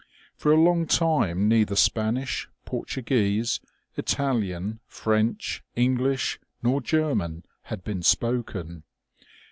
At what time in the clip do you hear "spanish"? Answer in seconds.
1.75-2.49